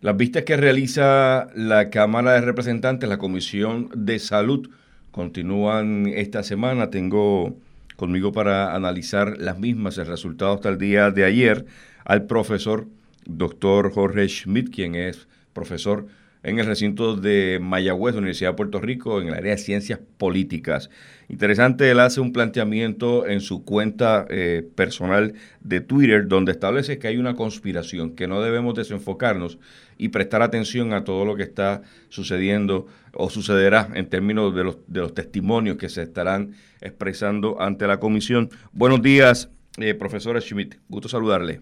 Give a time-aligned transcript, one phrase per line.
[0.00, 4.70] Las vistas que realiza la Cámara de Representantes, la Comisión de Salud,
[5.10, 6.88] continúan esta semana.
[6.88, 7.58] Tengo
[7.96, 11.66] conmigo para analizar las mismas, el resultado hasta el día de ayer,
[12.06, 12.86] al profesor
[13.26, 16.06] doctor Jorge Schmidt, quien es profesor
[16.42, 20.90] en el recinto de Mayagüez, Universidad de Puerto Rico, en el área de ciencias políticas.
[21.28, 27.08] Interesante, él hace un planteamiento en su cuenta eh, personal de Twitter donde establece que
[27.08, 29.58] hay una conspiración, que no debemos desenfocarnos
[29.98, 34.78] y prestar atención a todo lo que está sucediendo o sucederá en términos de los,
[34.86, 38.48] de los testimonios que se estarán expresando ante la comisión.
[38.72, 40.76] Buenos días, eh, profesora Schmidt.
[40.88, 41.60] Gusto saludarle.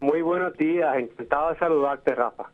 [0.00, 2.50] Muy buenos días, encantado de saludarte, Rafa.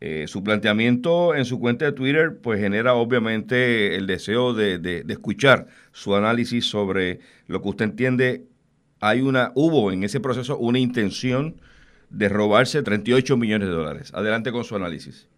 [0.00, 5.68] Eh, su planteamiento en su cuenta de Twitter pues genera obviamente el deseo de, escuchar
[5.92, 8.42] su análisis sobre lo que usted entiende.
[9.00, 11.54] Hay una, hubo en ese proceso una intención
[12.10, 14.12] de robarse 38 millones de dólares.
[14.14, 15.28] Adelante con su análisis.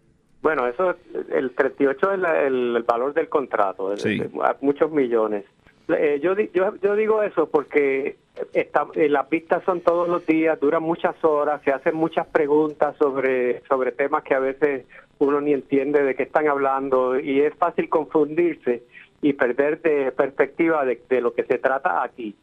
[0.41, 0.95] Bueno, eso
[1.31, 3.93] el 38 es el, valor del contrato,
[4.61, 5.45] muchos millones.
[5.89, 8.17] Eh, yo, yo, yo digo eso porque
[8.53, 13.61] eh, las vistas son todos los días, duran muchas horas, se hacen muchas preguntas sobre,
[13.67, 14.85] sobre temas que a veces
[15.17, 18.83] uno ni entiende de qué están hablando y es fácil confundirse
[19.21, 22.35] y perder de perspectiva de lo que se trata aquí.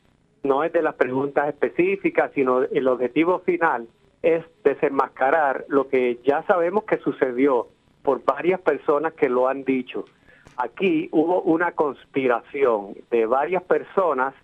[0.42, 3.86] No es de las preguntas específicas, sino el objetivo final
[4.22, 7.68] es desenmascarar lo que ya sabemos que sucedió
[8.02, 10.04] por varias personas que lo han dicho
[10.56, 14.34] Aquí hubo una conspiración de varias personas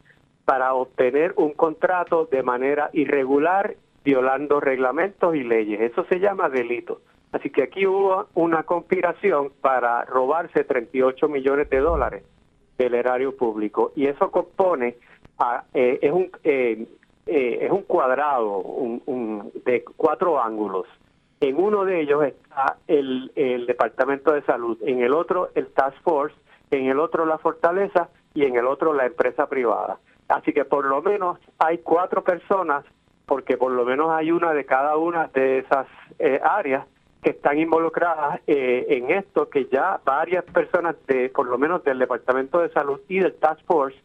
[0.45, 5.81] para obtener un contrato de manera irregular, violando reglamentos y leyes.
[5.81, 7.01] Eso se llama delito.
[7.33, 12.25] Así que aquí hubo una conspiración para robarse 38 millones de dólares
[12.77, 14.97] del erario público y eso compone
[15.39, 16.87] a, eh, es un eh,
[17.27, 18.63] eh, es un cuadrado
[19.65, 20.87] de cuatro ángulos
[21.43, 23.33] en uno de ellos está el,
[23.67, 26.37] Departamento de Salud, en el otro el Task Force,
[26.71, 29.99] en el otro la Fortaleza y en el otro la empresa privada.
[30.29, 32.85] Así que por lo menos hay cuatro personas,
[33.27, 35.87] porque por lo menos hay una de cada una de esas
[36.19, 36.87] eh, áreas
[37.23, 41.99] que están involucradas eh, en esto, que ya varias personas, de por lo menos del
[41.99, 43.99] Departamento de Salud y del Task Force,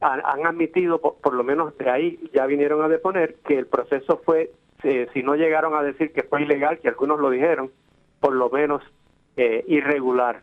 [0.00, 4.52] han, admitido, por, lo menos de ahí ya vinieron a deponer, que el proceso fue
[4.82, 7.70] si no llegaron a decir que fue ilegal, que algunos lo dijeron,
[8.20, 8.82] por lo menos
[9.36, 10.42] eh, irregular.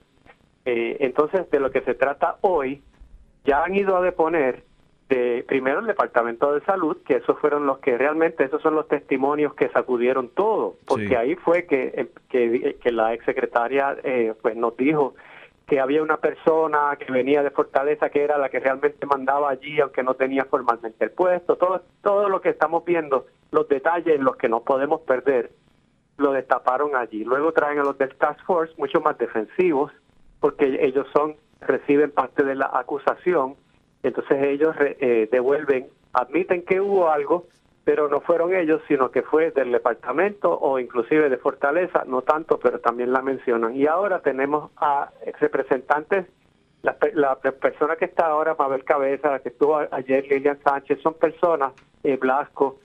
[0.66, 2.82] Eh, entonces, de lo que se trata hoy,
[3.46, 4.64] ya han ido a deponer
[5.10, 8.88] de, primero el Departamento de Salud, que esos fueron los que realmente, esos son los
[8.88, 14.76] testimonios que sacudieron todo, porque ahí fue que, que, que la exsecretaria eh, pues nos
[14.78, 15.16] dijo
[15.68, 19.80] que había una persona que venía de Fortaleza que era la que realmente mandaba allí,
[19.80, 24.24] aunque no tenía formalmente el puesto, todo, todo lo que estamos viendo, los detalles en
[24.24, 25.52] los que no podemos perder,
[26.18, 27.24] lo destaparon allí.
[27.24, 29.92] Luego traen a los del Task Force, mucho más defensivos,
[30.40, 33.56] porque ellos son reciben parte de la acusación,
[34.04, 37.48] entonces ellos eh, devuelven, admiten que hubo algo,
[37.84, 42.58] pero no fueron ellos, sino que fue del departamento o inclusive de Fortaleza, no tanto,
[42.60, 43.76] pero también la mencionan.
[43.76, 46.26] Y ahora tenemos a representantes,
[46.82, 51.16] la, la persona que está ahora, Mabel Cabeza, la que estuvo ayer, Lilian Sánchez, son
[51.16, 51.74] personas,
[52.04, 52.80] eh, Blasco,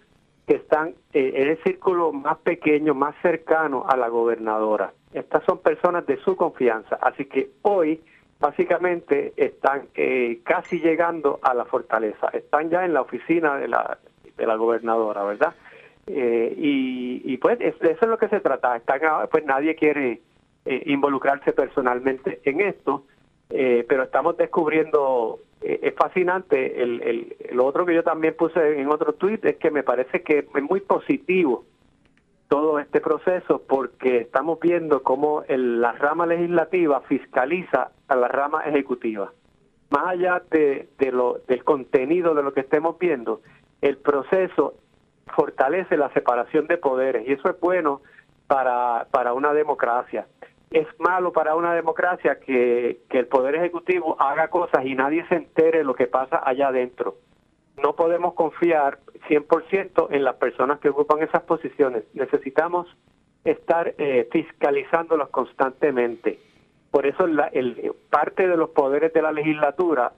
[0.46, 4.92] que están eh, en el círculo más pequeño, más cercano a la gobernadora.
[5.12, 8.02] Estas son personas de su confianza, así que hoy
[8.40, 13.98] básicamente están eh, casi llegando a la fortaleza, están ya en la oficina de la,
[14.38, 15.54] de la gobernadora, ¿verdad?
[16.08, 18.76] Eh, y, pues eso es lo que se trata.
[18.76, 19.00] Están,
[19.30, 20.22] pues nadie quiere
[20.64, 23.04] eh, involucrarse personalmente en esto,
[23.50, 26.82] eh, pero estamos descubriendo, es fascinante.
[26.82, 27.02] El,
[27.50, 30.62] el, otro que yo también puse en otro tuit es que me parece que es
[30.62, 31.64] muy positivo
[32.48, 39.32] todo este proceso porque estamos viendo cómo la rama legislativa fiscaliza a la rama ejecutiva.
[39.90, 43.42] Más allá de, de lo, del contenido de lo que estemos viendo,
[43.80, 44.74] el proceso
[45.34, 48.00] fortalece la separación de poderes y eso es bueno
[48.46, 50.26] para, para una democracia.
[50.70, 55.36] Es malo para una democracia que, que el Poder Ejecutivo haga cosas y nadie se
[55.36, 57.16] entere de lo que pasa allá adentro.
[57.82, 58.98] No podemos confiar
[59.28, 62.04] 100% en las personas que ocupan esas posiciones.
[62.12, 62.86] Necesitamos
[63.44, 66.38] estar eh, fiscalizándolos constantemente.
[66.90, 70.12] Por eso la, el, parte de los poderes de la legislatura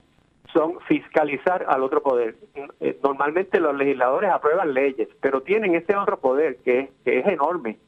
[0.52, 2.36] son fiscalizar al otro poder.
[2.80, 7.78] Eh, normalmente los legisladores aprueban leyes, pero tienen ese otro poder que, es enorme,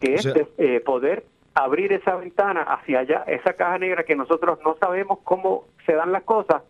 [0.00, 0.26] que es
[0.58, 1.24] eh, poder
[1.54, 6.12] abrir esa ventana hacia allá, esa caja negra que nosotros no sabemos cómo se dan
[6.12, 6.62] las cosas.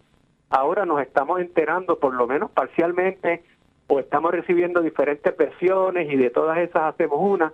[0.50, 3.43] Ahora nos estamos enterando, por lo menos parcialmente,
[3.87, 7.53] o estamos recibiendo diferentes versiones y de todas esas hacemos una,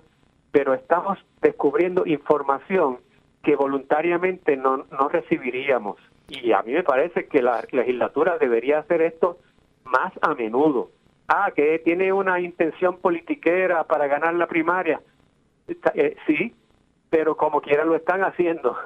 [0.53, 2.99] pero estamos descubriendo información
[3.43, 5.97] que voluntariamente no, no recibiríamos.
[6.29, 9.39] Y a mí me parece que la legislatura debería hacer esto
[9.85, 10.91] más a menudo.
[11.29, 15.01] Ah, que tiene una intención politiquera para ganar la primaria.
[15.95, 16.55] Eh, sí,
[17.09, 18.77] pero como quiera lo están haciendo.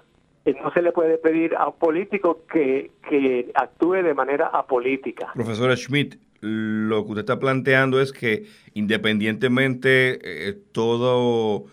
[0.45, 5.33] Eh, no se le puede pedir a un político que, que actúe de manera apolítica.
[5.35, 11.65] Profesora Schmidt, lo que usted está planteando es que independientemente eh, todo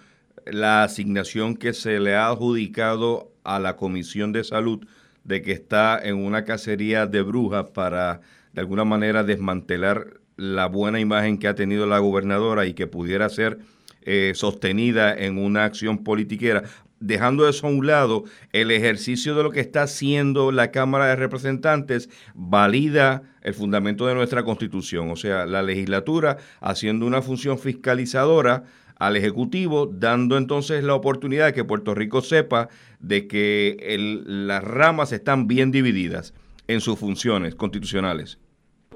[0.46, 4.86] la asignación que se le ha adjudicado a la Comisión de Salud
[5.26, 8.22] de que está en una cacería de brujas para
[8.54, 13.28] de alguna manera desmantelar la buena imagen que ha tenido la gobernadora y que pudiera
[13.28, 13.60] ser
[14.04, 16.64] eh, sostenida en una acción politiquera.
[17.00, 18.24] Dejando eso a un lado,
[18.54, 24.16] el ejercicio de lo que está haciendo la Cámara de Representantes valida el fundamento de
[24.16, 28.64] nuestra Constitución, o sea, la legislatura haciendo una función fiscalizadora
[28.98, 32.70] al Ejecutivo, dando entonces la oportunidad de que Puerto Rico sepa
[33.00, 33.96] de que
[34.26, 36.34] las ramas están bien divididas
[36.68, 38.40] en sus funciones constitucionales.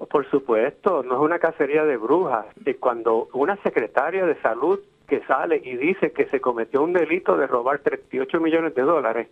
[0.10, 2.46] Por supuesto, no es una cacería de brujas.
[2.80, 7.48] Cuando una secretaria de salud que sale y dice que se cometió un delito de
[7.48, 9.28] robar 38 millones de dólares,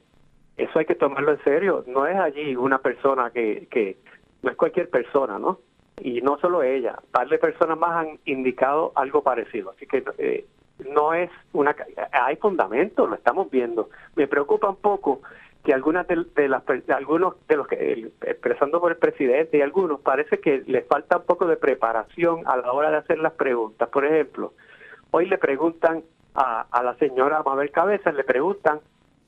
[0.58, 1.86] eso hay que tomarlo en serio.
[1.88, 3.98] No es allí una persona que, que
[4.42, 5.60] no es cualquier persona, ¿no?
[6.02, 9.72] Y no solo ella, par de personas más han indicado algo parecido.
[9.72, 10.46] Así que eh,
[10.94, 11.76] no es una...
[12.12, 13.90] Hay fundamento, lo estamos viendo.
[14.16, 15.22] Me preocupa un poco
[15.68, 20.40] que algunas de, las algunos de los que expresando por el presidente y algunos parece
[20.40, 23.90] que les falta un poco de preparación a la hora de hacer las preguntas.
[23.90, 24.54] Por ejemplo,
[25.12, 26.04] hoy le preguntan
[26.36, 28.80] a, la señora Mabel Cabeza, le preguntan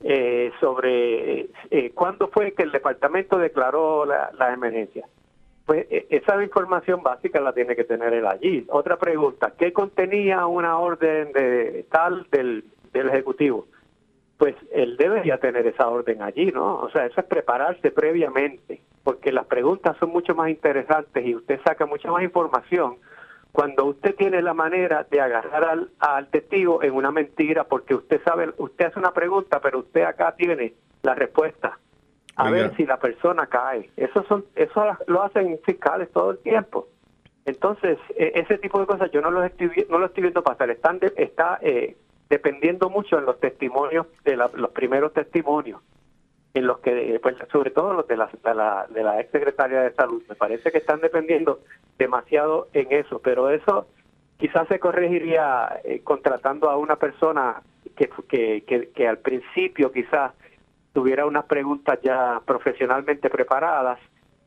[0.02, 5.04] eh, sobre eh, cuándo fue que el departamento declaró la, la emergencia.
[5.70, 8.66] Pues e, esa información básica la tiene que tener él allí.
[8.70, 13.68] Otra pregunta, ¿qué contenía una orden de tal del, del Ejecutivo?
[14.36, 16.76] pues él debería tener esa orden allí, ¿no?
[16.80, 21.60] O sea, eso es prepararse previamente, porque las preguntas son mucho más interesantes y usted
[21.62, 22.96] saca mucha más información
[23.52, 28.20] cuando usted tiene la manera de agarrar al, al testigo en una mentira, porque usted
[28.24, 31.78] sabe, usted hace una pregunta, pero usted acá tiene la respuesta.
[32.36, 33.90] A ver si la persona cae.
[33.96, 36.88] Eso son, eso lo hacen fiscales todo el tiempo.
[37.44, 40.70] Entonces, e, ese tipo de cosas yo no lo estoy, no lo estoy viendo pasar.
[40.70, 41.96] Están está eh,
[42.28, 45.80] dependiendo mucho en los testimonios, de los primeros testimonios,
[46.54, 49.82] en los que, pues, sobre todo los de la, de la, de la ex secretaria
[49.82, 51.60] de salud, me parece que están dependiendo
[51.98, 53.86] demasiado en eso, pero eso
[54.38, 57.62] quizás se corregiría eh, contratando a una persona
[57.96, 58.08] que,
[58.64, 60.32] que, que, al principio quizás
[60.92, 63.98] tuviera unas preguntas ya profesionalmente preparadas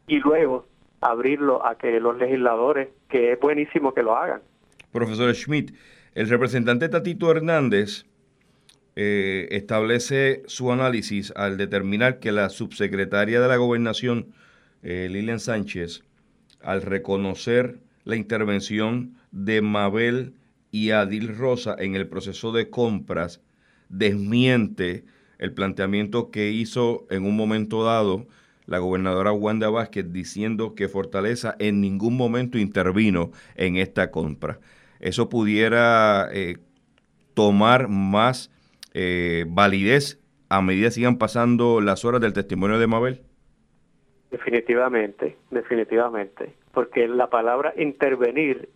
[0.08, 0.66] y luego
[1.02, 4.42] abrirlo a que los legisladores, que es buenísimo que lo hagan.
[4.92, 5.74] Profesor Schmidt,
[6.14, 8.06] el representante Tatito Hernández
[8.96, 14.34] eh, establece su análisis al determinar que la subsecretaria de la gobernación,
[14.84, 16.04] eh, Lilian Sánchez,
[16.62, 20.36] al reconocer la intervención de Mabel
[20.72, 23.42] y Adil Rosa en el proceso de compras,
[23.90, 25.06] desmiente
[25.40, 28.26] el planteamiento que hizo en un momento dado
[28.66, 34.60] la gobernadora Wanda Vázquez diciendo que Fortaleza en ningún momento intervino en esta compra
[35.04, 36.58] eso pudiera eh,
[37.34, 38.50] tomar más
[38.94, 43.22] eh, validez a medida que sigan pasando las horas del testimonio de Mabel?
[44.32, 48.70] Definitivamente, definitivamente, porque la palabra intervenir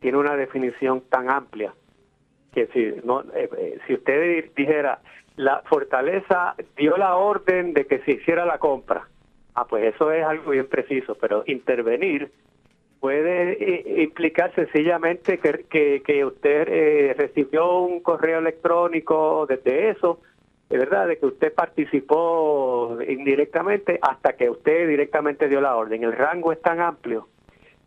[0.00, 1.72] tiene una definición tan amplia
[2.52, 5.00] que si no eh, si usted dijera
[5.40, 9.08] la fortaleza dio la orden de que se hiciera la compra,
[9.54, 12.30] ah pues eso es algo bien preciso, pero intervenir
[13.00, 20.20] puede eh, implicar sencillamente que, que, usted eh, recibió un correo electrónico desde eso,
[20.68, 26.04] de verdad, de que usted participó indirectamente hasta que usted directamente dio la orden.
[26.04, 27.28] El rango es tan amplio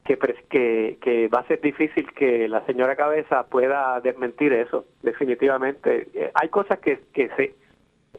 [0.04, 6.08] que, que, va a ser difícil que la señora Cabeza pueda desmentir eso, definitivamente.
[6.14, 7.56] Eh, hay cosas que, que se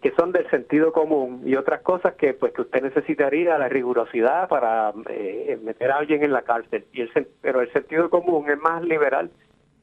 [0.03, 4.49] que son del sentido común y otras cosas que pues que usted necesitaría la rigurosidad
[4.49, 6.85] para eh, meter a alguien en la cárcel.
[6.93, 7.11] Y el
[7.41, 9.31] pero el sentido común es más liberal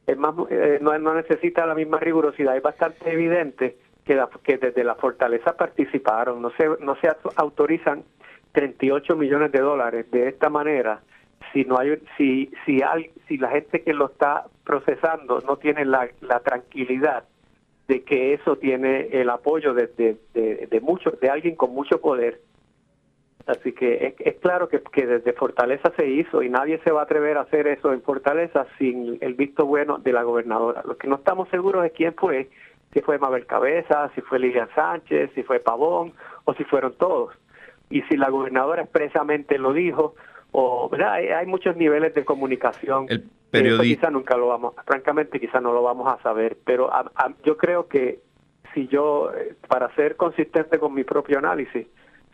[0.05, 2.55] es más eh, no, necesita la misma rigurosidad.
[2.55, 6.41] Es bastante evidente que, que desde la fortaleza participaron.
[6.41, 8.03] No se no se autorizan
[8.51, 11.01] 38 millones de dólares de esta manera
[11.53, 15.85] si no hay si si hay, si la gente que lo está procesando no tiene
[15.85, 16.09] la,
[16.43, 17.25] tranquilidad
[17.87, 22.39] de que eso tiene el apoyo de, de, de, mucho, de alguien con mucho poder.
[23.47, 27.03] Así que es, claro que, que, desde Fortaleza se hizo y nadie se va a
[27.03, 30.83] atrever a hacer eso en Fortaleza sin el visto bueno de la gobernadora.
[30.85, 32.49] Lo que no estamos seguros de quién fue,
[32.93, 36.13] si fue Mabel Cabeza, si fue Lilian Sánchez, si fue Pavón
[36.45, 37.33] o si fueron todos.
[37.89, 40.15] Y si la gobernadora expresamente lo dijo,
[40.51, 41.13] o ¿verdad?
[41.13, 43.05] Hay, muchos niveles de comunicación.
[43.09, 46.89] El periodista quizá nunca lo vamos, francamente quizá no lo vamos a saber, pero
[47.43, 48.19] yo creo que
[48.73, 51.87] si yo, eh, para ser consistente con mi propio análisis,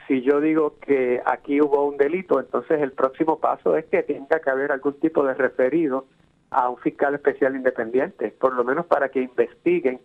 [0.08, 4.40] si yo digo que aquí hubo un delito, entonces el próximo paso es que tenga
[4.40, 6.06] que haber algún tipo de referido
[6.50, 10.00] a un fiscal especial independiente, por lo menos para que investiguen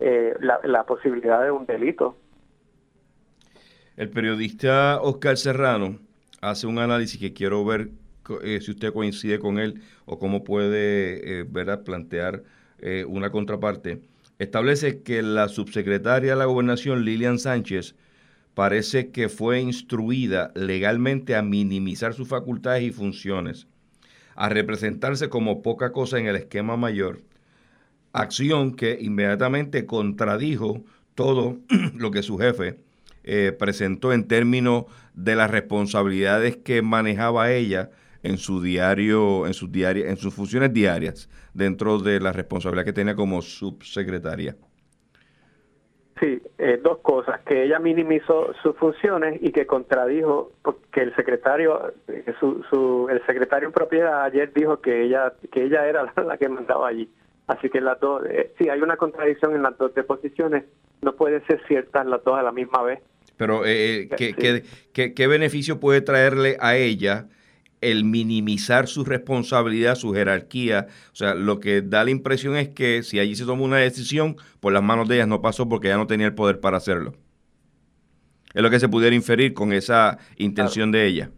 [0.00, 2.16] eh, la, posibilidad de un delito.
[3.96, 5.96] El periodista Oscar Serrano
[6.40, 7.90] hace un análisis que quiero ver
[8.42, 11.44] eh, si usted coincide con él o cómo puede eh,
[11.84, 12.42] plantear
[12.78, 14.02] eh, una contraparte.
[14.38, 17.96] Establece que la subsecretaria de la gobernación, Lilian Sánchez,
[18.54, 23.66] parece que fue instruida legalmente a minimizar sus facultades y funciones,
[24.36, 27.22] a representarse como poca cosa en el esquema mayor,
[28.12, 31.58] acción que inmediatamente contradijo todo
[31.94, 32.78] lo que su jefe
[33.30, 37.90] eh, presentó en términos de las responsabilidades que manejaba ella
[38.22, 42.94] en su diario, en sus diarias, en sus funciones diarias, dentro de la responsabilidad que
[42.94, 44.56] tenía como subsecretaria.
[46.18, 51.92] Sí, eh, dos cosas, que ella minimizó sus funciones y que contradijo porque el secretario,
[52.08, 56.88] eh, el secretario en propiedad ayer dijo que ella que ella era la, que mandaba
[56.88, 57.10] allí.
[57.46, 58.22] Así que las dos,
[58.56, 60.64] sí, hay una contradicción en las dos deposiciones,
[61.02, 63.00] no puede ser cierta las dos a la misma vez.
[63.38, 64.34] Pero, eh, eh
[64.92, 67.28] ¿qué, qué, beneficio puede traerle a ella
[67.80, 70.88] el minimizar su responsabilidad, su jerarquía?
[71.12, 74.36] O sea, lo que da la impresión es que si allí se tomó una decisión,
[74.60, 77.14] por las manos de ella no pasó porque ella no tenía el poder para hacerlo.
[78.52, 81.30] Es lo que se pudiera inferir con esa intención de ella.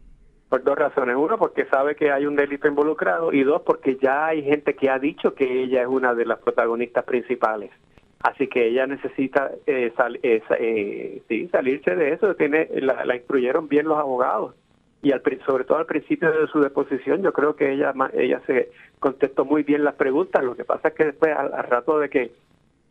[0.48, 1.16] Por dos razones.
[1.18, 4.88] Uno, porque sabe que hay un delito involucrado y dos, porque ya hay gente que
[4.88, 7.70] ha dicho que ella es una de las protagonistas principales.
[8.20, 12.34] Así que ella necesita eh, eh, eh, sí, salirse de eso.
[12.34, 14.54] Tiene, la, la, instruyeron bien los abogados.
[15.02, 18.70] Y al, sobre todo al principio de su deposición, yo creo que ella ella se
[18.98, 20.44] contestó muy bien las preguntas.
[20.44, 22.32] Lo que pasa es que después, al, rato de que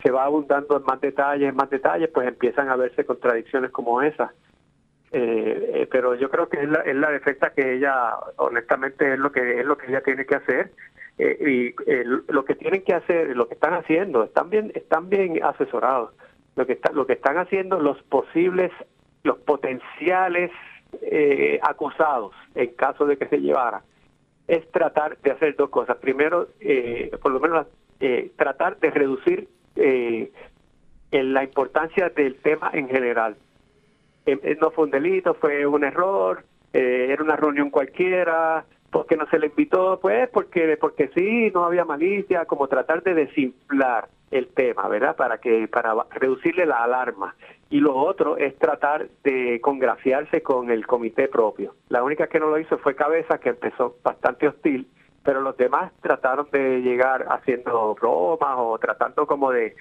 [0.02, 4.02] se va abundando en más detalles, en más detalles, pues empiezan a verse contradicciones como
[4.02, 4.32] esas.
[5.12, 9.32] Eh, pero yo creo que es la, es la defecta que ella, honestamente, es lo
[9.32, 10.72] que es lo que ella tiene que hacer
[11.20, 15.10] eh, y eh, lo que tienen que hacer, lo que están haciendo, están bien, están
[15.10, 16.14] bien asesorados.
[16.56, 18.72] Lo que está, lo que están haciendo los posibles,
[19.24, 20.50] los potenciales
[21.02, 23.84] eh, acusados en caso de que se llevara,
[24.48, 25.98] es tratar de hacer dos cosas.
[25.98, 26.48] Primero,
[27.22, 27.68] por lo menos
[28.36, 29.48] tratar de reducir
[31.12, 33.36] la importancia del tema en general.
[34.26, 39.48] No fue un delito, fue un error, era una reunión cualquiera, porque no se le
[39.48, 45.16] invitó, pues porque porque sí, no había malicia, como tratar de desinflar el tema, ¿verdad?
[45.16, 47.36] Para que para reducirle la alarma.
[47.70, 51.76] Y lo otro es tratar de congraciarse con el comité propio.
[51.90, 54.88] La única que no lo hizo fue Cabeza, que empezó bastante hostil,
[55.24, 59.76] pero los demás trataron de llegar haciendo bromas o tratando como de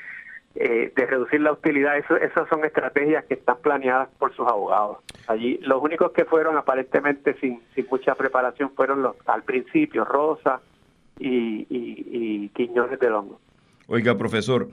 [0.61, 1.97] eh, de reducir la hostilidad.
[1.97, 4.99] Esas son estrategias que están planeadas por sus abogados.
[5.29, 10.61] Allí los únicos que fueron aparentemente sin, sin mucha preparación fueron los al principio Rosa
[11.17, 13.41] y, y, Quiñones del Hongo.
[13.87, 14.69] Oiga, profesor,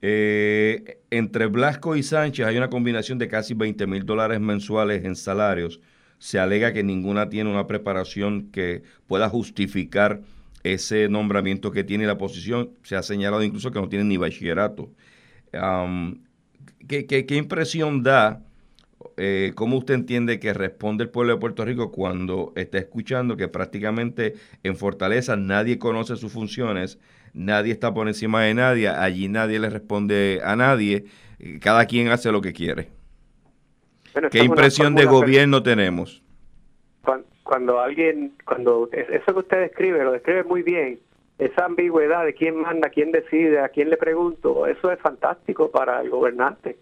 [0.00, 5.16] eh, entre Blasco y Sánchez hay una combinación de casi 20 mil dólares mensuales en
[5.16, 5.82] salarios.
[6.16, 10.20] Se alega que ninguna tiene una preparación que pueda justificar
[10.62, 12.70] ese nombramiento que tiene la posición.
[12.82, 14.90] Se ha señalado incluso que no tiene ni bachillerato.
[16.86, 18.42] ¿qué, impresión da?
[19.16, 23.48] Eh, ¿Cómo usted entiende que responde el pueblo de Puerto Rico cuando está escuchando que
[23.48, 26.98] prácticamente en Fortaleza nadie conoce sus funciones,
[27.32, 31.06] nadie está por encima de nadie, allí nadie le responde a nadie,
[31.60, 32.90] cada quien hace lo que quiere?
[34.30, 36.22] ¿Qué impresión de gobierno tenemos?
[37.50, 41.00] Cuando alguien, cuando eso que usted describe, lo describe muy bien,
[41.36, 46.00] esa ambigüedad de quién manda, quién decide, a quién le pregunto, eso es fantástico para
[46.00, 46.78] el gobernante,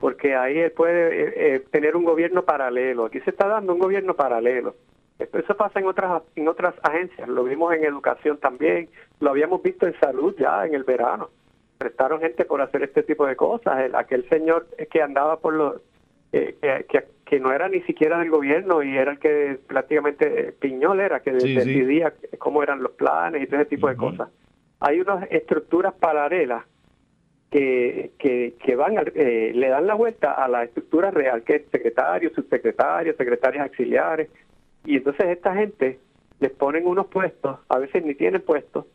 [0.00, 3.04] porque ahí él puede eh, eh, tener un gobierno paralelo.
[3.04, 4.74] Aquí se está dando un gobierno paralelo.
[5.20, 8.88] Eso pasa en otras en otras agencias, lo vimos en educación también,
[9.20, 11.30] lo habíamos visto en salud ya en el verano.
[11.78, 13.78] Prestaron gente por hacer este tipo de cosas.
[13.78, 15.80] El, aquel señor que andaba por los
[16.32, 21.00] eh, que, que, no era ni siquiera del gobierno y era el que prácticamente Piñol
[21.00, 24.28] era que decidía cómo eran los planes y todo ese tipo de cosas.
[24.80, 26.64] Hay unas estructuras paralelas
[27.50, 32.30] que, que, van eh, le dan la vuelta a la estructura real, que es secretario,
[32.34, 34.28] subsecretario, secretarios auxiliares,
[34.84, 36.00] y entonces esta gente
[36.40, 38.86] les ponen unos puestos, a veces ni tienen puestos,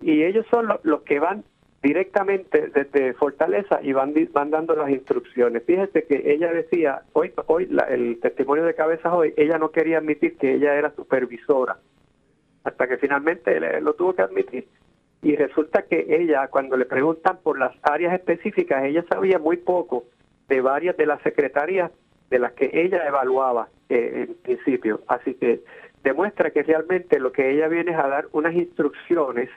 [0.00, 1.44] y ellos son los que van
[1.82, 5.62] directamente desde Fortaleza y van, van dando las instrucciones.
[5.64, 10.36] Fíjese que ella decía, hoy, hoy el testimonio de Cabezas hoy, ella no quería admitir
[10.36, 11.78] que ella era supervisora,
[12.64, 14.68] hasta que finalmente lo tuvo que admitir.
[15.22, 20.04] Y resulta que ella, cuando le preguntan por las áreas específicas, ella sabía muy poco
[20.48, 21.90] de varias de las secretarías
[22.30, 25.00] de las que ella evaluaba eh, en principio.
[25.08, 25.60] Así que
[26.02, 29.50] demuestra que realmente lo que ella viene es a dar unas instrucciones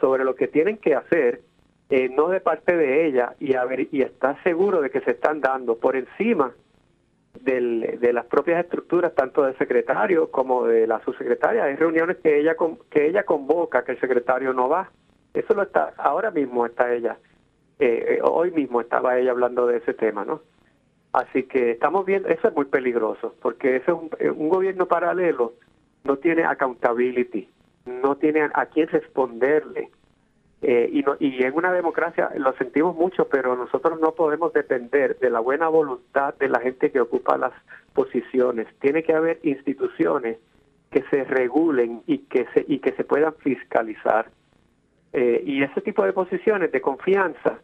[0.00, 1.40] sobre lo que tienen que hacer
[1.90, 5.10] eh, no de parte de ella y, a ver, y está seguro de que se
[5.10, 6.52] están dando por encima
[7.40, 11.64] del, de las propias estructuras, tanto del secretario como de la subsecretaria.
[11.64, 12.54] Hay reuniones que ella,
[12.90, 14.90] que ella convoca, que el secretario no va.
[15.34, 17.18] Eso lo está, ahora mismo está ella,
[17.78, 20.42] eh, eh, hoy mismo estaba ella hablando de ese tema, ¿no?
[21.12, 25.54] Así que estamos viendo, eso es muy peligroso, porque es un, un gobierno paralelo,
[26.04, 27.48] no tiene accountability,
[27.86, 29.90] no tiene a quién responderle
[30.62, 35.18] eh, y, no, y en una democracia lo sentimos mucho, pero nosotros no podemos depender
[35.18, 37.52] de la buena voluntad de la gente que ocupa las
[37.94, 38.66] posiciones.
[38.78, 40.38] Tiene que haber instituciones
[40.90, 44.30] que se regulen y que se, y que se puedan fiscalizar.
[45.12, 47.58] Eh, y ese tipo de posiciones de confianza,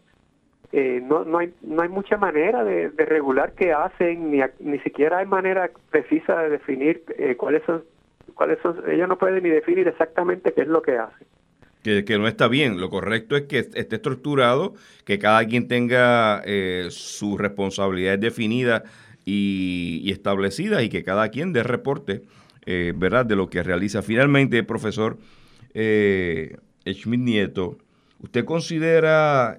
[0.73, 5.19] eh, no, no, hay, no hay mucha manera de, regular qué hacen, ni, ni siquiera
[5.19, 7.05] hay manera precisa de definir
[7.37, 7.85] cuáles son,
[8.35, 11.26] cuáles son, ellos no pueden ni definir exactamente qué es lo que hacen
[12.05, 12.81] que, no está bien.
[12.81, 14.75] Lo correcto es que esté estructurado,
[15.05, 18.85] que cada quien tenga eh, su responsabilidad definida
[19.25, 22.23] y, y establecida y que cada quien dé reporte,
[22.64, 24.02] eh, ¿verdad?, de lo que realiza.
[24.02, 25.19] Finalmente, profesor
[25.75, 27.78] eh, Schmidt Nieto,
[28.21, 29.59] ¿usted considera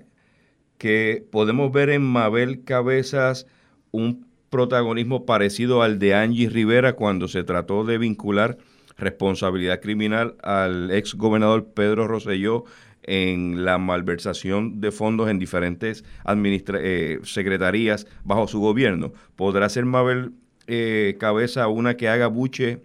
[0.77, 3.47] que podemos ver en Mabel Cabezas
[3.91, 8.57] un protagonismo parecido al de Angie Rivera cuando se trató de vincular
[8.97, 12.65] responsabilidad criminal al ex gobernador Pedro Rosselló
[13.03, 19.13] en la malversación de fondos en diferentes eh, secretarías bajo su gobierno.
[19.35, 20.33] ¿Podrá ser Mabel
[20.67, 22.81] eh, Cabeza una que haga buche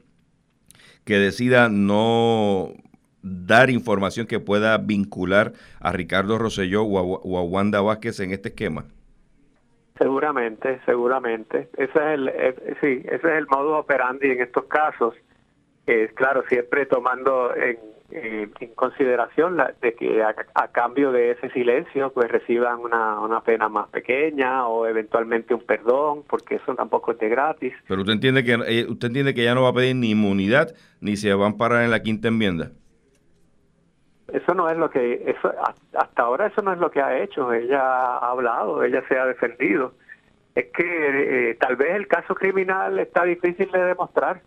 [1.04, 2.72] que decida no
[3.22, 8.84] dar información que pueda vincular a Ricardo Rosselló o a, Wanda Vázquez en este esquema?
[9.98, 11.68] Seguramente, seguramente.
[11.76, 15.14] Ese es el, eh, sí, ese es el modus operandi en estos casos
[15.86, 17.78] es claro, siempre tomando en,
[18.74, 23.88] consideración la, de que a, cambio de ese silencio pues reciban una, una pena más
[23.88, 27.72] pequeña o eventualmente un perdón, porque eso tampoco es de gratis.
[27.88, 30.74] Pero usted entiende que eh, usted entiende que ya no va a pedir ni inmunidad
[31.00, 32.72] ni se va a amparar en la quinta enmienda.
[34.32, 35.52] Eso no es lo que eso
[35.94, 37.52] hasta ahora eso no es lo que ha hecho.
[37.52, 39.94] Ella ha hablado, ella se ha defendido.
[40.54, 44.42] Es que eh, tal vez el caso criminal está difícil de demostrar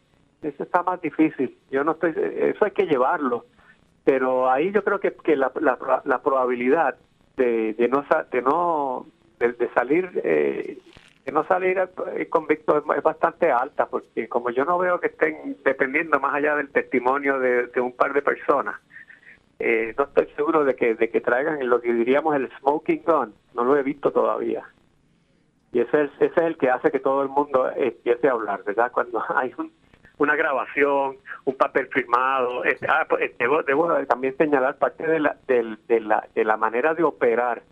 [0.45, 1.57] eso está más difícil.
[1.71, 3.45] Yo no estoy, eso hay que llevarlo,
[4.03, 6.95] pero ahí yo creo que, que la, la, probabilidad
[7.35, 9.07] de, de no de no
[9.39, 10.77] de, salir eh,
[11.25, 11.77] de no salir
[12.15, 16.55] eh, convicto es, bastante alta, porque como yo no veo que estén dependiendo más allá
[16.55, 18.79] del testimonio de, un par de personas,
[19.57, 23.33] eh, no estoy seguro de que de que traigan lo que diríamos el smoking gun.
[23.55, 24.63] No lo he visto todavía.
[25.71, 28.63] Y ese es, ese es el que hace que todo el mundo empiece a hablar,
[28.63, 28.91] ¿verdad?
[28.91, 29.71] Cuando hay un
[30.17, 32.63] una grabación, un papel firmado.
[32.87, 33.63] Ah, pues, debo,
[34.05, 37.63] también señalar parte de la, de, la, de la manera de operar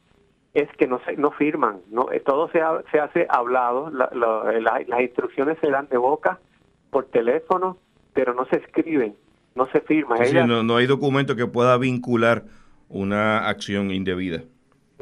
[0.54, 2.60] es que no se, no firman, no eh, todo se,
[2.92, 6.40] se hace hablado, las instrucciones se dan de boca,
[6.92, 7.78] por teléfono,
[8.14, 9.16] pero no se escriben,
[9.56, 10.20] no se firman.
[10.48, 12.44] no, no hay documento que pueda vincular
[12.88, 14.44] una acción indebida.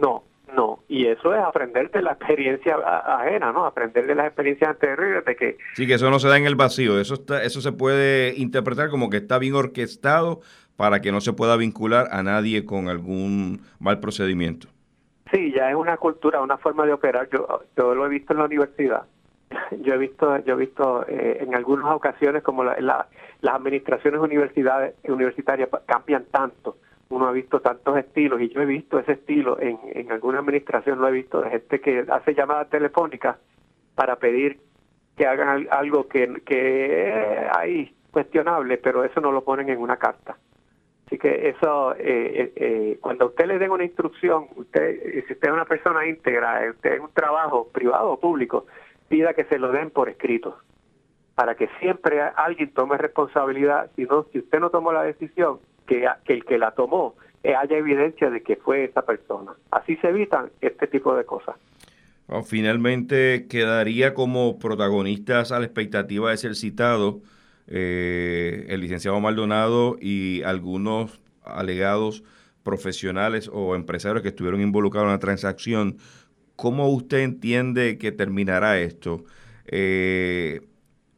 [0.01, 0.23] No,
[0.55, 3.65] no, y eso es aprender de la experiencia ajena, ¿no?
[3.65, 5.57] Aprender de las experiencias anteriores de que...
[5.73, 8.89] Sí, que eso no se da en el vacío, eso, está, eso se puede interpretar
[8.89, 10.41] como que está bien orquestado
[10.75, 14.67] para que no se pueda vincular a nadie con algún mal procedimiento.
[15.31, 17.29] Sí, ya es una cultura, una forma de operar.
[17.31, 19.03] Yo, yo lo he visto en la universidad.
[19.81, 23.05] Yo he visto, yo he visto eh, en algunas ocasiones como la,
[23.41, 26.77] las administraciones universidades, universitarias cambian tanto
[27.11, 30.99] uno ha visto tantos estilos y yo he visto ese estilo en, en alguna administración,
[30.99, 33.37] lo he visto de gente que hace llamadas telefónicas
[33.95, 34.59] para pedir
[35.15, 40.37] que hagan algo que, que ahí cuestionable, pero eso no lo ponen en una carta.
[41.05, 45.49] Así que eso, eh, eh, eh cuando usted le den una instrucción, usted, si usted
[45.49, 48.65] es una persona íntegra, usted es un trabajo privado o público,
[49.09, 50.57] pida que se lo den por escrito,
[51.35, 53.91] para que siempre alguien tome responsabilidad.
[53.95, 57.77] Si, no, si usted no tomó la decisión, que, el que la tomó eh, haya
[57.77, 59.53] evidencia de que fue esa persona.
[59.71, 61.55] Así se evitan este tipo de cosas.
[62.45, 67.21] finalmente quedaría como protagonistas a la expectativa de ser citado
[67.67, 72.23] eh, el licenciado Maldonado y algunos alegados
[72.63, 75.97] profesionales o empresarios que estuvieron involucrados en la transacción.
[76.55, 79.23] ¿Cómo usted entiende que terminará esto?
[79.65, 80.61] Eh,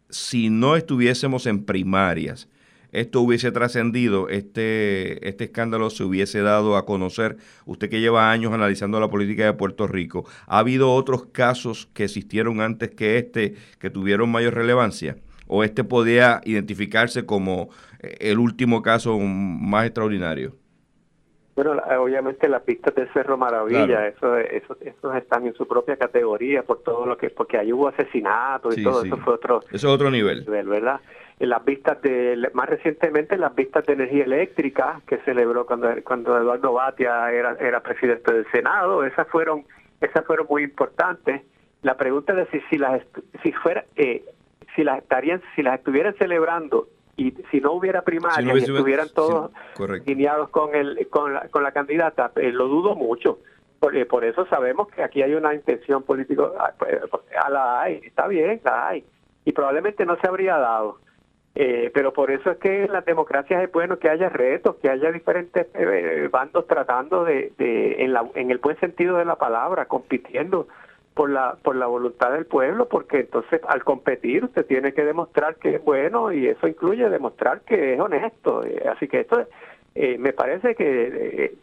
[0.10, 2.48] si no estuviésemos en primarias,
[2.94, 7.38] esto hubiese trascendido, este, este escándalo se hubiese dado a conocer.
[7.66, 12.06] Usted que lleva años analizando la política de Puerto Rico, ¿ha habido otros casos que
[12.06, 15.18] existieron antes que este que tuvieron mayor relevancia?
[15.48, 20.56] ¿O este podía identificarse como eh, el último caso más extraordinario?
[21.56, 26.64] Bueno, obviamente las pistas del Cerro Maravilla, eso, eso, esos están en su propia categoría
[26.64, 29.60] por todo lo que, porque ahí hubo asesinatos y todo eso fue otro.
[29.66, 30.44] Eso es otro nivel.
[30.46, 31.00] ¿verdad?
[31.40, 36.38] En las vistas de, más recientemente las vistas de energía eléctrica que celebró cuando, cuando
[36.38, 39.66] Eduardo Batia era, era presidente del Senado, esas fueron,
[40.00, 41.42] esas fueron muy importantes.
[41.82, 43.02] La pregunta es si, si las,
[43.42, 44.24] si fuera, eh,
[44.76, 49.52] si las estarían, si las estuvieran celebrando y si no hubiera primaria y estuvieran todos
[49.80, 53.40] alineados con el con la, con la candidata eh, lo dudo mucho.
[53.80, 57.02] Por, eh, por, eso sabemos que aquí hay una intención política ah, pues,
[57.38, 59.04] a la hay está bien la hay
[59.44, 61.00] y probablemente no se habría dado
[61.56, 64.90] eh, pero por eso es que en las democracias es bueno que haya retos que
[64.90, 65.68] haya diferentes
[66.32, 70.68] bandos tratando de, de en, la, en el buen sentido de la palabra compitiendo
[71.14, 75.56] por la por la voluntad del pueblo porque entonces al competir usted tiene que demostrar
[75.56, 78.66] que es bueno y eso incluye demostrar que es honesto.
[78.66, 79.46] Eh, así que esto
[79.96, 81.54] eh, me parece que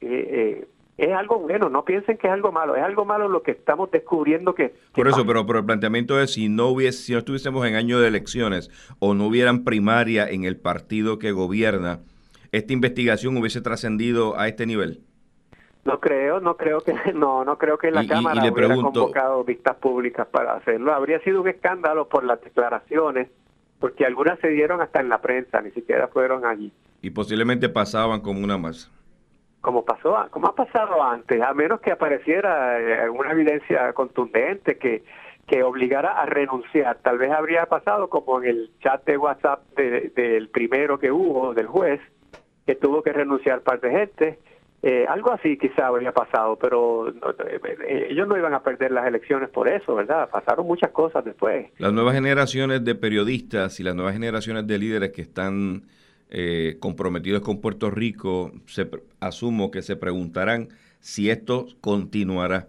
[0.00, 0.66] eh,
[0.98, 3.90] es algo bueno no piensen que es algo malo es algo malo lo que estamos
[3.90, 7.66] descubriendo que, por eso pero, pero el planteamiento es si no hubiese si no estuviésemos
[7.66, 12.00] en año de elecciones o no hubieran primaria en el partido que gobierna
[12.50, 15.02] esta investigación hubiese trascendido a este nivel
[15.84, 20.26] no creo, no creo que no, no creo que la Cámara hubiera convocado vistas públicas
[20.26, 20.92] para hacerlo.
[20.92, 23.28] Habría sido un escándalo por las declaraciones,
[23.80, 26.70] porque algunas se dieron hasta en la prensa, ni siquiera fueron allí.
[27.00, 28.90] Y posiblemente pasaban como una más.
[29.68, 35.04] Como pasó, como ha pasado antes, a menos que apareciera eh, alguna evidencia contundente que
[35.46, 36.98] que obligara a renunciar.
[37.02, 41.66] Tal vez habría pasado como en el chat de WhatsApp del primero que hubo, del
[41.66, 42.00] juez,
[42.66, 44.38] que tuvo que renunciar parte de gente
[44.80, 47.14] eh, algo así quizá habría pasado, pero eh,
[47.88, 50.28] eh, ellos no iban a perder las elecciones por eso, ¿verdad?
[50.30, 51.66] Pasaron muchas cosas después.
[51.78, 55.82] Las nuevas generaciones de periodistas y las nuevas generaciones de líderes que están
[56.80, 58.88] comprometidos con Puerto Rico, se,
[59.20, 60.68] asumo que se preguntarán
[61.00, 62.68] si esto continuará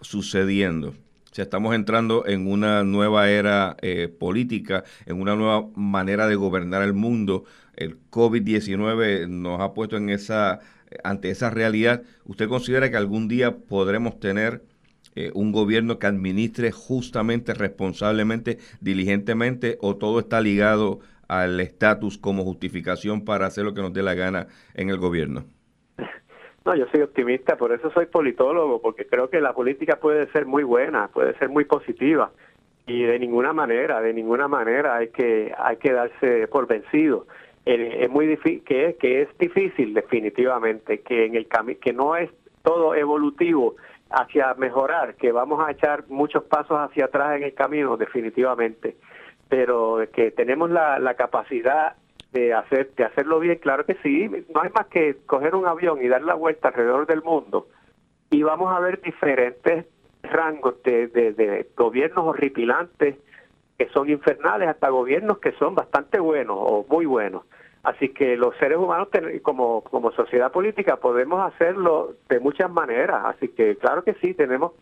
[0.00, 0.88] sucediendo.
[0.88, 3.76] O sea, estamos entrando en una nueva era
[4.18, 7.44] política, en una nueva manera de gobernar el mundo.
[7.76, 10.60] El COVID-19 nos ha puesto en esa
[11.04, 14.64] ante esa realidad, ¿usted considera que algún día podremos tener
[15.14, 21.00] eh, un gobierno que administre justamente, responsablemente, diligentemente, o todo está ligado
[21.30, 25.44] al estatus como justificación para hacer lo que nos dé la gana en el gobierno?
[26.64, 30.44] No, yo soy optimista, por eso soy politólogo, porque creo que la política puede ser
[30.44, 32.32] muy buena, puede ser muy positiva
[32.86, 37.26] y de ninguna manera, de ninguna manera hay que hay que darse por vencido
[37.64, 41.46] es muy difícil, que es, que es difícil definitivamente, que en el
[41.80, 42.30] que no es
[42.62, 43.76] todo evolutivo
[44.10, 48.96] hacia mejorar, que vamos a echar muchos pasos hacia atrás en el camino definitivamente,
[49.50, 51.96] pero que tenemos la, la capacidad
[52.32, 56.00] de hacer de hacerlo bien, claro que sí, no hay más que coger un avión
[56.00, 57.66] y dar la vuelta alrededor del mundo
[58.30, 59.84] y vamos a ver diferentes
[60.22, 63.16] rangos de, de, de gobiernos horripilantes
[63.76, 67.44] que son infernales hasta gobiernos que son bastante buenos o muy buenos.
[67.82, 69.08] Así que los seres humanos
[69.42, 73.22] como, como sociedad política podemos hacerlo de muchas maneras.
[73.24, 74.72] Así que claro que sí, tenemos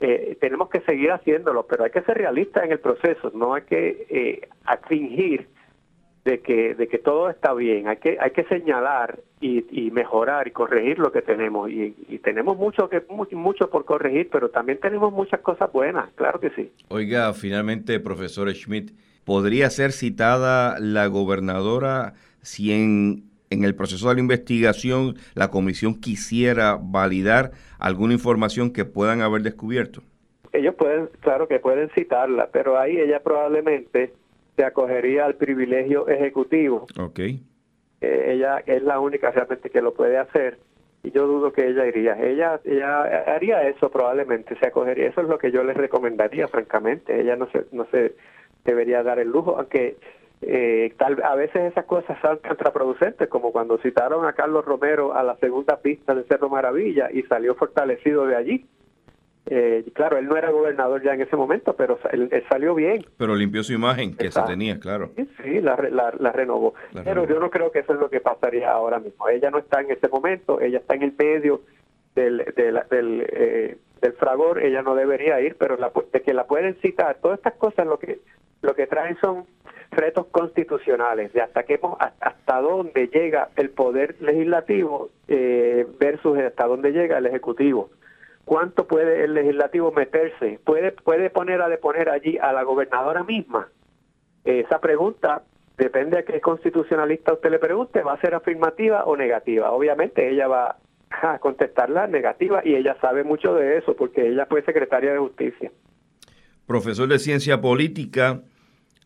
[0.00, 3.62] eh, tenemos que seguir haciéndolo, pero hay que ser realistas en el proceso, no hay
[3.62, 4.48] que eh,
[4.88, 5.48] fingir
[6.24, 7.86] de que de que todo está bien.
[7.86, 11.70] Hay que hay que señalar y, mejorar y corregir lo que tenemos.
[11.70, 16.50] Y, tenemos mucho que mucho por corregir pero también tenemos muchas cosas buenas claro que
[16.50, 16.72] sí.
[16.88, 18.92] Oiga finalmente profesor Schmidt
[19.24, 25.94] podría ser citada la gobernadora si en en el proceso de la investigación la comisión
[26.00, 30.02] quisiera validar alguna información que puedan haber descubierto
[30.52, 34.12] ellos pueden claro que pueden citarla pero ahí ella probablemente
[34.56, 36.86] se acogería al privilegio ejecutivo.
[36.98, 37.18] Ok.
[37.18, 37.40] Eh,
[38.00, 40.58] ella es la única realmente que lo puede hacer
[41.02, 42.16] y yo dudo que ella iría.
[42.18, 43.02] Ella, ella
[43.34, 45.08] haría eso probablemente, se acogería.
[45.08, 47.20] Eso es lo que yo les recomendaría, francamente.
[47.20, 48.14] Ella no se, no se
[48.64, 49.96] debería dar el lujo, aunque
[50.46, 55.22] eh, tal a veces esas cosas son contraproducentes, como cuando citaron a Carlos Romero a
[55.22, 58.66] la segunda pista de Cerro Maravilla y salió fortalecido de allí.
[59.46, 63.04] Eh, claro, él no era gobernador ya en ese momento, pero él, salió bien.
[63.18, 65.10] Pero limpió su imagen, que se tenía, claro.
[65.42, 65.76] Sí, la,
[66.18, 66.74] la, renovó.
[67.04, 69.28] pero yo no creo que eso es lo que pasaría ahora mismo.
[69.28, 71.60] Ella no está en ese momento, ella está en el medio
[72.14, 76.46] del, del, del, eh, del fragor, ella no debería ir, pero la, de que la
[76.46, 78.20] pueden citar, todas estas cosas lo que
[78.64, 79.44] lo que traen son
[79.96, 81.80] retos constitucionales de hasta qué
[82.20, 87.90] hasta dónde llega el poder legislativo eh, versus hasta dónde llega el ejecutivo.
[88.44, 93.68] Cuánto puede el legislativo meterse puede puede poner a deponer allí a la gobernadora misma
[94.44, 95.42] esa pregunta
[95.78, 100.46] depende a qué constitucionalista usted le pregunte va a ser afirmativa o negativa obviamente ella
[100.46, 100.76] va
[101.22, 105.70] a contestarla negativa y ella sabe mucho de eso porque ella fue secretaria de justicia.
[106.66, 108.40] Profesor de ciencia política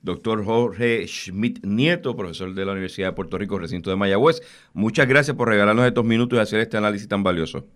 [0.03, 4.41] doctor Jorge Schmidt Nieto, profesor de la Universidad de Puerto Rico, recinto de Mayagüez.
[4.73, 7.67] Muchas gracias por regalarnos estos minutos y hacer este análisis tan valioso.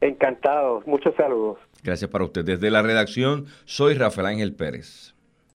[0.00, 1.58] Encantado, muchos saludos.
[1.84, 2.44] Gracias para usted.
[2.44, 5.14] Desde la redacción, soy Rafael Ángel Pérez.